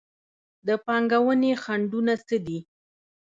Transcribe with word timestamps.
د 0.67 0.69
پانګونې 0.85 1.51
خنډونه 1.63 2.13
څه 2.27 2.37
دي؟ 2.45 2.59